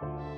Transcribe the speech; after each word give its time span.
Bye. 0.00 0.37